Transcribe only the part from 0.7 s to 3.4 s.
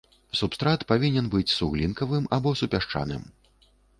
павінен быць суглінкавым або супясчаным.